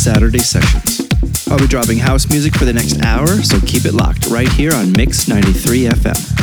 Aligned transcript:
Saturday 0.00 0.38
Sessions. 0.38 1.06
I'll 1.50 1.58
be 1.58 1.66
dropping 1.66 1.98
house 1.98 2.30
music 2.30 2.56
for 2.56 2.64
the 2.64 2.72
next 2.72 3.02
hour, 3.02 3.26
so 3.26 3.60
keep 3.60 3.84
it 3.84 3.92
locked 3.92 4.28
right 4.28 4.48
here 4.48 4.72
on 4.72 4.92
Mix 4.92 5.28
93 5.28 5.88
FM. 5.88 6.39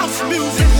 house 0.00 0.22
music. 0.22 0.79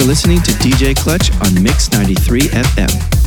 Listening 0.00 0.42
to 0.42 0.50
DJ 0.52 0.94
Clutch 0.94 1.30
on 1.40 1.62
Mix 1.62 1.90
93 1.92 2.40
FM. 2.40 3.17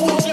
know 0.00 0.25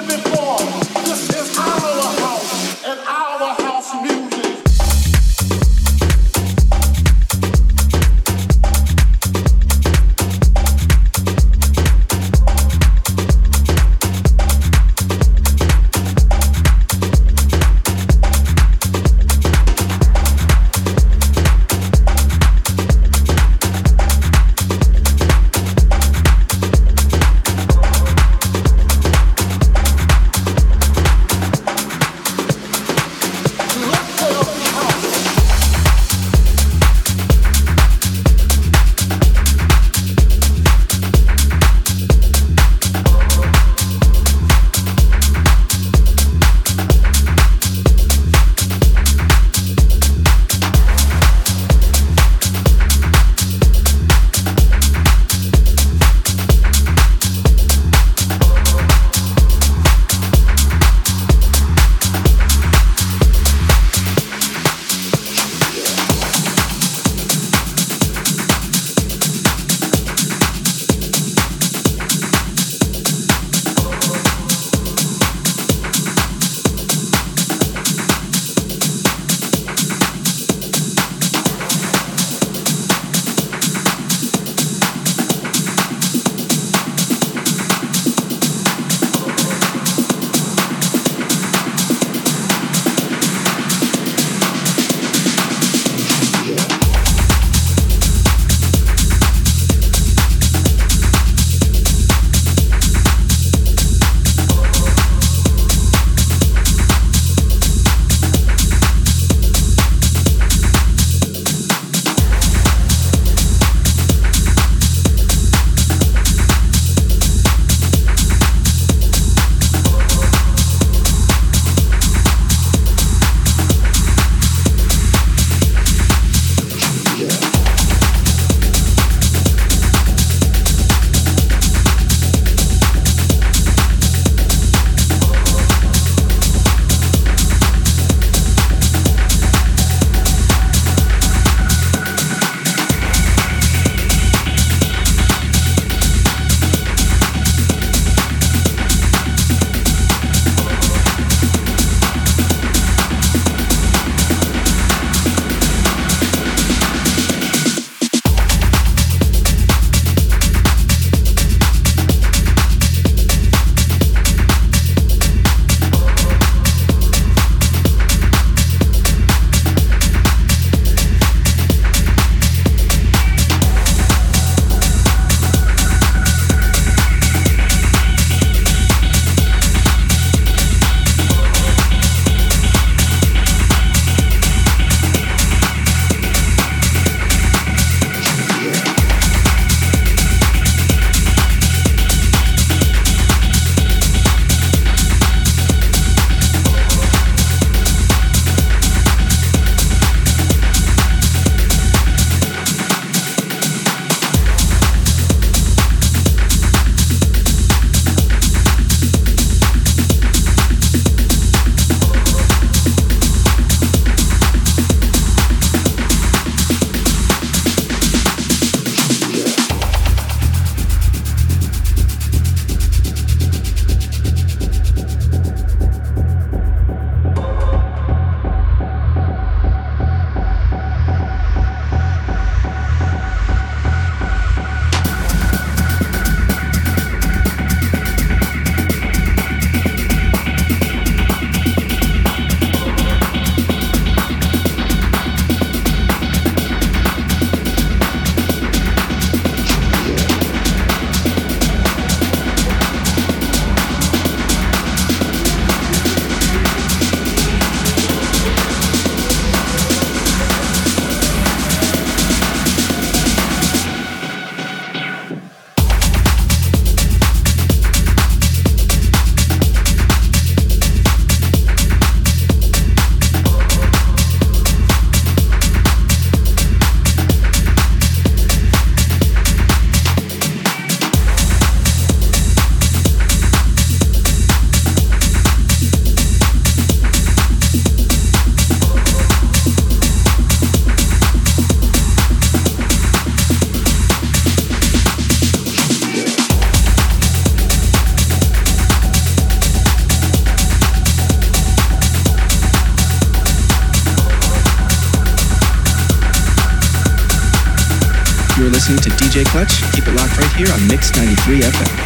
DJ 309.34 309.44
Clutch. 309.46 309.82
Keep 309.94 310.10
it 310.10 310.14
locked 310.14 310.38
right 310.38 310.54
here 310.54 310.72
on 310.72 310.88
Mix 310.88 311.16
93 311.16 311.62
FM. 311.62 312.03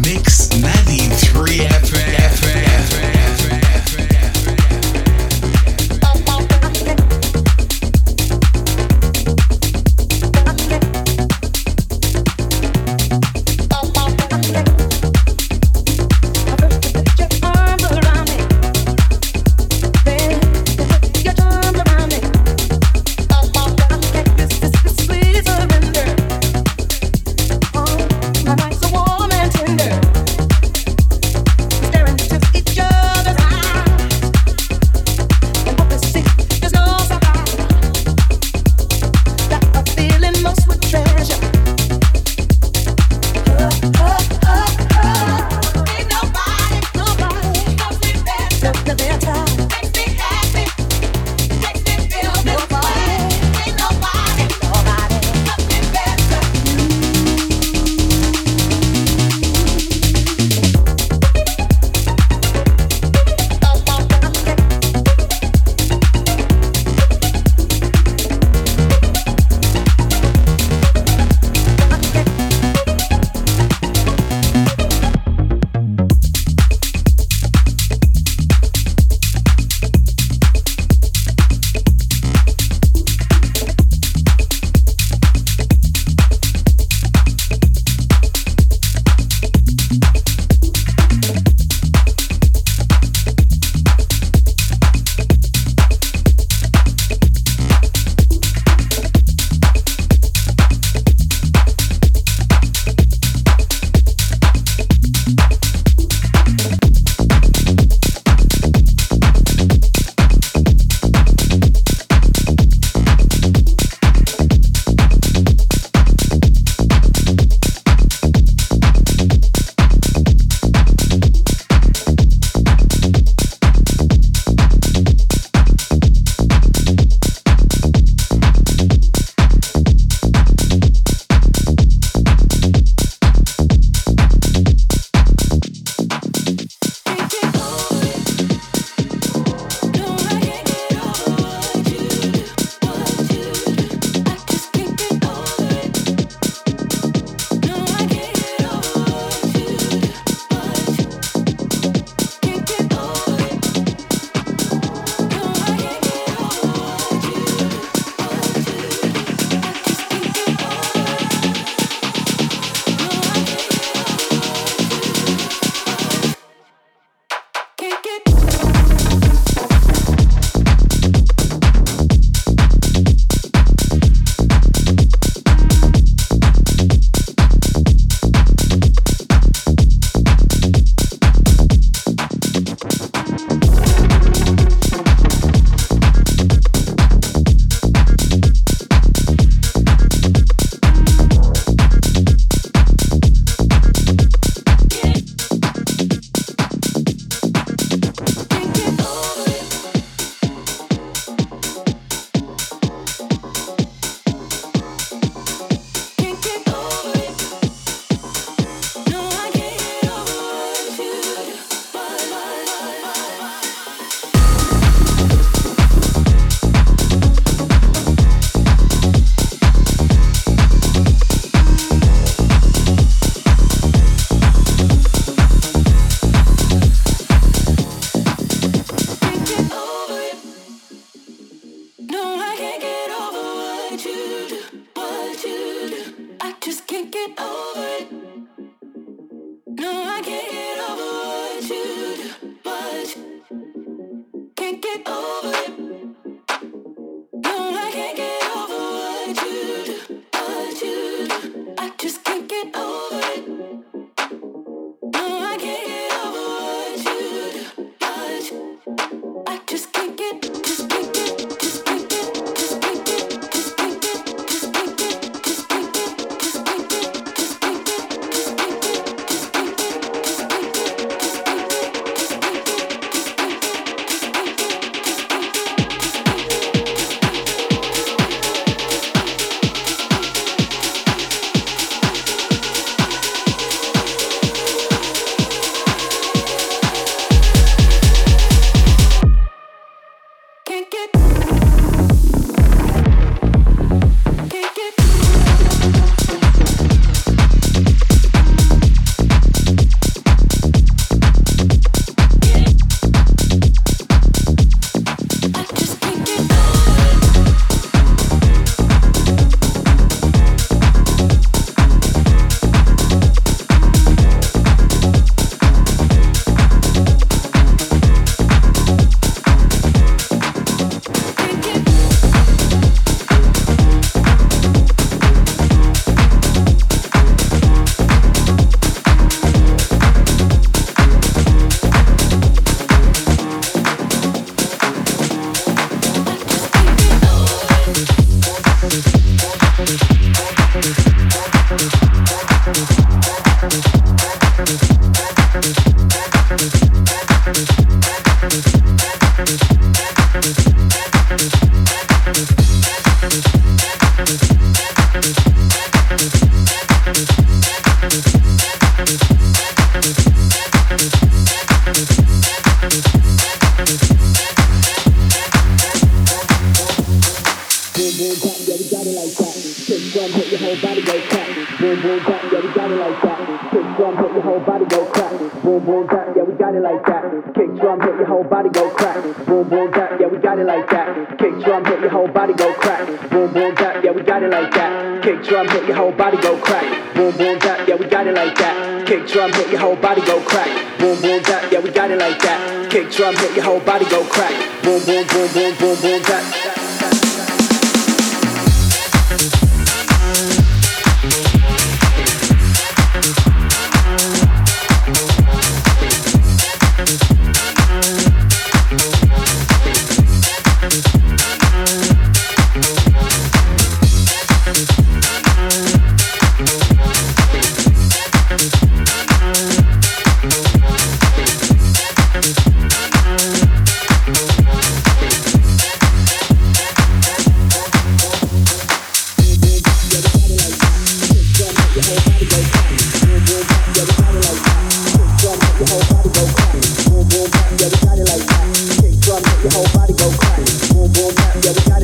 Mix 0.00 0.48
93 0.56 1.68
FM. 1.68 1.89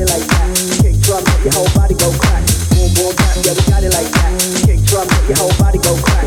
Kick 0.07 0.95
drum, 1.01 1.23
let 1.23 1.43
your 1.43 1.53
whole 1.53 1.69
body 1.75 1.95
go 1.95 2.11
crack. 2.19 2.43
Boom, 2.69 2.93
boom, 2.95 3.15
bam, 3.15 3.37
yeah, 3.43 3.53
we 3.53 3.61
got 3.69 3.83
it 3.83 3.93
like 3.93 4.09
that. 4.11 4.63
Kick 4.65 4.81
drum, 4.85 5.07
your 5.27 5.37
whole 5.37 5.51
body 5.59 5.79
go 5.79 5.95
crack. 6.01 6.26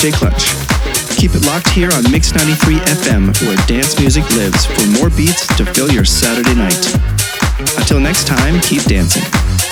DJ 0.00 0.14
Clutch. 0.14 0.54
Keep 1.18 1.34
it 1.34 1.44
locked 1.44 1.68
here 1.68 1.90
on 1.92 2.10
Mix 2.10 2.34
93 2.34 2.76
FM, 2.76 3.38
where 3.46 3.56
dance 3.66 4.00
music 4.00 4.24
lives, 4.30 4.64
for 4.64 4.86
more 4.98 5.10
beats 5.10 5.46
to 5.58 5.64
fill 5.66 5.92
your 5.92 6.06
Saturday 6.06 6.54
night. 6.54 6.94
Until 7.76 8.00
next 8.00 8.26
time, 8.26 8.58
keep 8.60 8.82
dancing. 8.84 9.69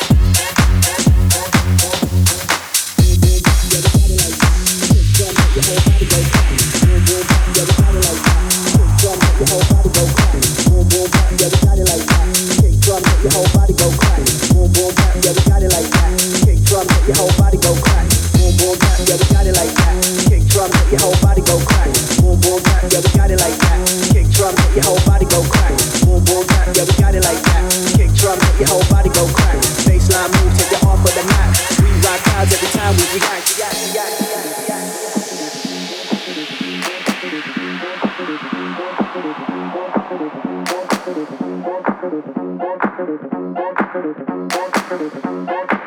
body 21.38 21.50
go 21.50 21.64
crack. 21.66 21.88
Boom, 22.18 22.40
boom, 22.40 22.60
clap, 22.62 22.82
yeah, 22.90 23.00
we 23.00 23.10
got 23.16 23.30
it 23.30 23.38
like 23.38 23.54
that. 23.58 23.78
Kick 24.10 24.26
drum, 24.30 24.54
make 24.54 24.74
your 24.74 24.84
whole 24.84 25.00
body 25.06 25.26
go 25.26 25.42
crack. 25.46 25.70
Boom, 26.02 26.24
boom, 26.24 26.44
clap, 26.46 26.66
yeah, 26.74 26.84
we 26.84 26.92
got 26.98 27.14
it 27.14 27.24
like 27.24 27.42
that. 27.42 27.62
Kick 27.94 28.12
drum, 28.14 28.38
make 28.38 28.58
your 28.58 28.68
whole 28.68 28.84
body 28.90 29.10
go 29.10 29.26
crack. 29.30 29.56
Baseline 29.86 30.30
move, 30.34 30.52
take 30.58 30.72
it 30.72 30.82
off 30.84 30.98
of 30.98 31.14
the 31.14 31.22
mat. 31.30 31.54
We 31.78 31.90
rock 32.02 32.20
clouds 32.26 32.52
every 32.52 32.68
time 32.74 32.94
we 32.96 33.04
react. 33.14 33.38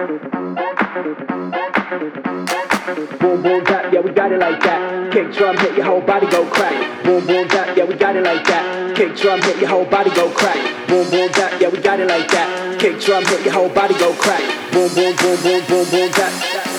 Thank 0.02 0.34
you. 0.34 0.41
Boom, 3.20 3.42
boom, 3.42 3.66
tap, 3.66 3.92
yeah, 3.92 4.00
we 4.00 4.12
got 4.12 4.32
it 4.32 4.40
like 4.40 4.60
that. 4.62 5.12
Kick 5.12 5.34
drum, 5.34 5.58
hit 5.58 5.76
your 5.76 5.86
whole 5.86 6.02
body 6.02 6.28
go 6.28 6.46
crack. 6.46 7.04
Boom, 7.04 7.26
boom, 7.26 7.48
tap, 7.48 7.76
yeah, 7.76 7.84
we 7.84 7.96
got 7.96 8.16
it 8.16 8.24
like 8.24 8.46
that. 8.46 8.96
Kick 8.96 9.16
drum, 9.16 9.42
hit 9.42 9.58
your 9.58 9.70
whole 9.70 9.86
body 9.86 10.12
go 10.12 10.30
crack. 10.30 10.88
Boom, 10.88 11.10
boom, 11.10 11.30
tap, 11.30 11.60
yeah, 11.60 11.70
we 11.70 11.80
got 11.80 12.00
it 12.00 12.08
like 12.08 12.30
that. 12.30 12.80
Kick 12.80 13.00
drum, 13.00 13.26
hit 13.26 13.44
your 13.44 13.54
whole 13.54 13.70
body 13.70 13.98
go 13.98 14.14
crack. 14.14 14.42
Boom, 14.72 14.94
boom, 14.94 15.16
boom, 15.16 15.42
boom, 15.42 15.66
boom, 15.68 15.90
boom, 15.90 16.12
tap. 16.12 16.71